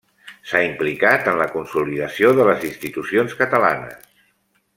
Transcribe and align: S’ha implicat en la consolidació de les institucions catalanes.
S’ha 0.51 0.61
implicat 0.67 1.29
en 1.31 1.37
la 1.41 1.47
consolidació 1.57 2.33
de 2.41 2.49
les 2.49 2.67
institucions 2.71 3.37
catalanes. 3.43 4.13